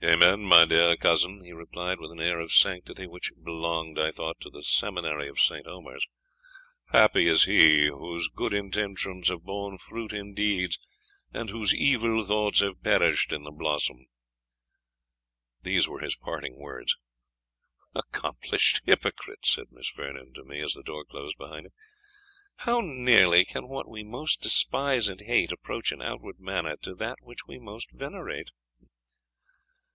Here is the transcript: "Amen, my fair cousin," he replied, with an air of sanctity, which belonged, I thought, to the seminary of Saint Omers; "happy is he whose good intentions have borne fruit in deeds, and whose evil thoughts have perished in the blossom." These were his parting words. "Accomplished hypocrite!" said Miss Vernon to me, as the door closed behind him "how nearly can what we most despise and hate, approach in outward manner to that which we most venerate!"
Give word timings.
"Amen, 0.00 0.42
my 0.44 0.64
fair 0.64 0.96
cousin," 0.96 1.42
he 1.42 1.50
replied, 1.52 1.98
with 1.98 2.12
an 2.12 2.20
air 2.20 2.38
of 2.38 2.52
sanctity, 2.52 3.08
which 3.08 3.32
belonged, 3.42 3.98
I 3.98 4.12
thought, 4.12 4.38
to 4.42 4.48
the 4.48 4.62
seminary 4.62 5.28
of 5.28 5.40
Saint 5.40 5.66
Omers; 5.66 6.06
"happy 6.92 7.26
is 7.26 7.46
he 7.46 7.86
whose 7.86 8.28
good 8.28 8.54
intentions 8.54 9.26
have 9.26 9.42
borne 9.42 9.76
fruit 9.76 10.12
in 10.12 10.34
deeds, 10.34 10.78
and 11.34 11.50
whose 11.50 11.74
evil 11.74 12.24
thoughts 12.24 12.60
have 12.60 12.80
perished 12.80 13.32
in 13.32 13.42
the 13.42 13.50
blossom." 13.50 14.06
These 15.62 15.88
were 15.88 15.98
his 15.98 16.14
parting 16.14 16.54
words. 16.60 16.96
"Accomplished 17.92 18.82
hypocrite!" 18.86 19.44
said 19.44 19.72
Miss 19.72 19.90
Vernon 19.90 20.32
to 20.34 20.44
me, 20.44 20.60
as 20.60 20.74
the 20.74 20.84
door 20.84 21.04
closed 21.06 21.36
behind 21.36 21.66
him 21.66 21.72
"how 22.58 22.80
nearly 22.80 23.44
can 23.44 23.66
what 23.66 23.88
we 23.88 24.04
most 24.04 24.40
despise 24.42 25.08
and 25.08 25.22
hate, 25.22 25.50
approach 25.50 25.90
in 25.90 26.00
outward 26.00 26.38
manner 26.38 26.76
to 26.82 26.94
that 26.94 27.16
which 27.20 27.48
we 27.48 27.58
most 27.58 27.90
venerate!" 27.90 28.50